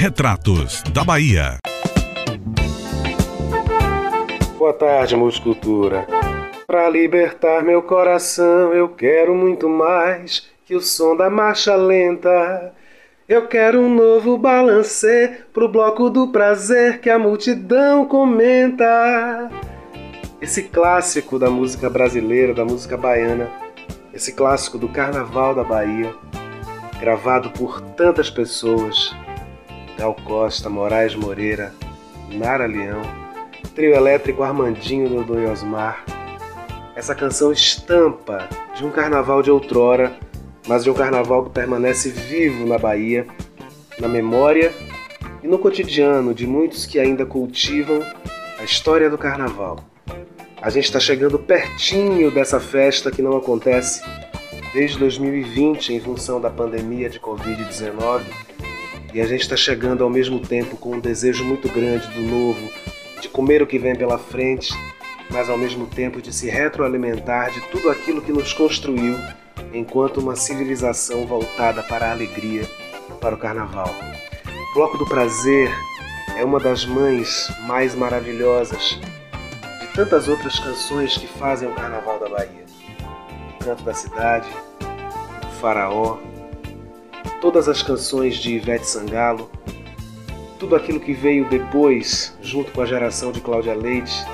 [0.00, 1.58] Retratos da Bahia.
[4.56, 6.06] Boa tarde, Multicultura.
[6.68, 12.72] Pra libertar meu coração, eu quero muito mais que o som da marcha lenta.
[13.28, 19.50] Eu quero um novo balancê pro bloco do prazer que a multidão comenta.
[20.40, 23.50] Esse clássico da música brasileira, da música baiana,
[24.14, 26.14] esse clássico do Carnaval da Bahia,
[27.00, 29.12] gravado por tantas pessoas,
[29.98, 31.74] Gal Costa, Moraes Moreira,
[32.30, 33.02] Nara Leão,
[33.74, 36.04] trio elétrico Armandinho Dodô e Osmar.
[36.94, 40.16] Essa canção estampa de um carnaval de outrora,
[40.68, 43.26] mas de um carnaval que permanece vivo na Bahia,
[43.98, 44.72] na memória
[45.42, 48.00] e no cotidiano de muitos que ainda cultivam
[48.60, 49.80] a história do carnaval.
[50.62, 54.00] A gente está chegando pertinho dessa festa que não acontece
[54.72, 58.22] desde 2020 em função da pandemia de Covid-19
[59.12, 62.70] e a gente está chegando ao mesmo tempo com um desejo muito grande do novo,
[63.20, 64.72] de comer o que vem pela frente,
[65.30, 69.16] mas ao mesmo tempo de se retroalimentar de tudo aquilo que nos construiu
[69.72, 72.62] enquanto uma civilização voltada para a alegria,
[73.20, 73.94] para o carnaval.
[74.70, 75.70] O Bloco do Prazer
[76.36, 78.98] é uma das mães mais maravilhosas
[79.80, 82.66] de tantas outras canções que fazem o carnaval da Bahia.
[83.60, 84.48] O Canto da Cidade,
[85.42, 86.18] o Faraó,
[87.40, 89.50] todas as canções de Ivete Sangalo,
[90.58, 94.24] tudo aquilo que veio depois, junto com a geração de Cláudia Leite,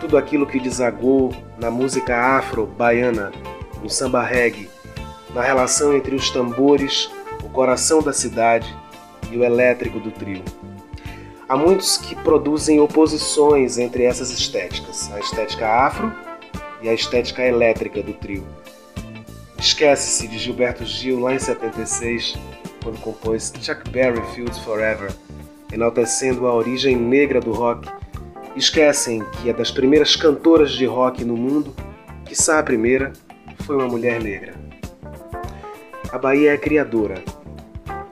[0.00, 3.32] tudo aquilo que desagou na música afro-baiana,
[3.82, 4.70] no samba reggae,
[5.34, 7.10] na relação entre os tambores,
[7.44, 8.74] o coração da cidade
[9.30, 10.42] e o elétrico do trio.
[11.48, 16.12] Há muitos que produzem oposições entre essas estéticas, a estética afro
[16.80, 18.46] e a estética elétrica do trio.
[19.62, 22.36] Esquece-se de Gilberto Gil lá em 76,
[22.82, 25.14] quando compôs Chuck Berry Fields Forever,
[25.72, 27.88] enaltecendo a origem negra do rock.
[28.56, 31.72] Esquecem que é das primeiras cantoras de rock no mundo,
[32.24, 33.12] quiçá a primeira,
[33.60, 34.52] foi uma mulher negra.
[36.10, 37.22] A Bahia é criadora,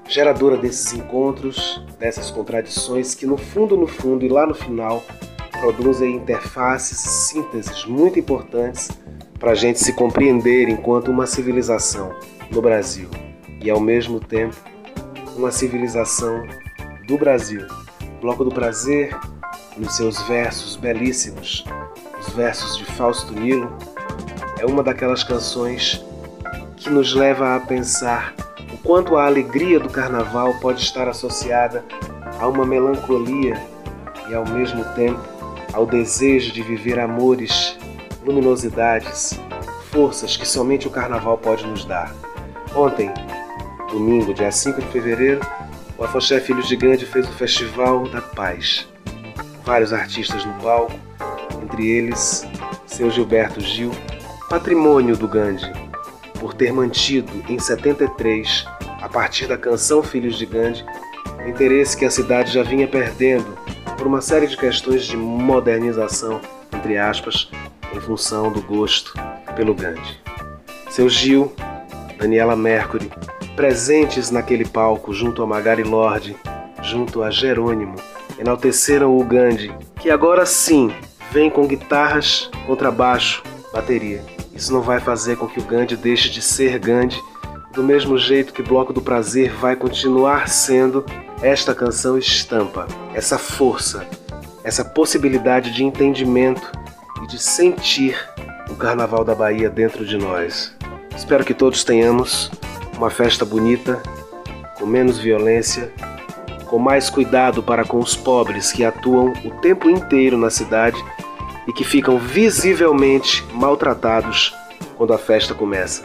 [0.06, 5.02] geradora desses encontros, dessas contradições que no fundo, no fundo e lá no final
[5.60, 8.88] produzem interfaces, sínteses muito importantes
[9.40, 12.14] para a gente se compreender enquanto uma civilização
[12.50, 13.08] no Brasil
[13.62, 14.54] e ao mesmo tempo
[15.34, 16.46] uma civilização
[17.06, 17.66] do Brasil.
[18.20, 19.16] Bloco do Prazer,
[19.78, 21.64] nos seus versos belíssimos,
[22.20, 23.74] os versos de Fausto Nilo,
[24.58, 26.04] é uma daquelas canções
[26.76, 28.34] que nos leva a pensar
[28.70, 31.82] o quanto a alegria do carnaval pode estar associada
[32.38, 33.54] a uma melancolia
[34.28, 35.20] e ao mesmo tempo
[35.72, 37.79] ao desejo de viver amores
[38.24, 39.38] luminosidades,
[39.90, 42.14] forças que somente o carnaval pode nos dar.
[42.74, 43.12] Ontem,
[43.90, 45.40] domingo, dia 5 de fevereiro,
[45.98, 48.88] o Afoxé Filhos de Gandhi fez o Festival da Paz.
[49.64, 50.92] Vários artistas no palco,
[51.62, 52.46] entre eles
[52.86, 53.92] seu Gilberto Gil,
[54.48, 55.72] patrimônio do Gandhi,
[56.38, 58.66] por ter mantido em 73,
[59.00, 60.84] a partir da canção Filhos de Gandhi,
[61.44, 63.56] o interesse que a cidade já vinha perdendo
[63.96, 66.40] por uma série de questões de modernização,
[66.74, 67.50] entre aspas,
[67.92, 69.14] em função do gosto
[69.54, 70.20] pelo Gandhi.
[70.90, 71.52] Seu Gil,
[72.18, 73.10] Daniela Mercury,
[73.54, 76.36] presentes naquele palco junto a Magari Lorde,
[76.82, 77.96] junto a Jerônimo,
[78.38, 80.92] enalteceram o Gandhi, que agora sim
[81.30, 83.42] vem com guitarras, contrabaixo,
[83.72, 84.24] bateria.
[84.54, 87.22] Isso não vai fazer com que o Gandhi deixe de ser Gandhi,
[87.72, 91.04] do mesmo jeito que Bloco do Prazer vai continuar sendo
[91.40, 94.06] esta canção estampa, essa força,
[94.64, 96.70] essa possibilidade de entendimento
[97.30, 98.18] de sentir
[98.68, 100.74] o Carnaval da Bahia dentro de nós.
[101.16, 102.50] Espero que todos tenhamos
[102.96, 104.02] uma festa bonita,
[104.76, 105.92] com menos violência,
[106.66, 111.00] com mais cuidado para com os pobres que atuam o tempo inteiro na cidade
[111.68, 114.52] e que ficam visivelmente maltratados
[114.96, 116.02] quando a festa começa.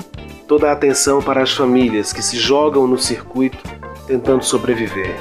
[0.48, 3.58] Toda a atenção para as famílias que se jogam no circuito
[4.06, 5.16] tentando sobreviver.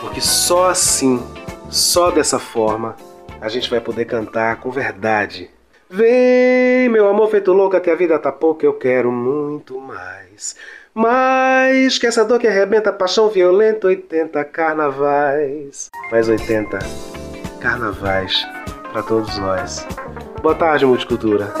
[0.00, 1.20] Porque só assim,
[1.68, 2.94] só dessa forma,
[3.42, 5.50] a gente vai poder cantar com verdade.
[5.90, 10.54] Vem, meu amor feito louca, que a vida tá pouca, eu quero muito mais.
[10.94, 15.90] Mais que essa dor que arrebenta, paixão violenta, 80 carnavais.
[16.10, 16.78] Mais 80
[17.60, 18.46] carnavais
[18.92, 19.84] para todos nós.
[20.40, 21.52] Boa tarde, Multicultura.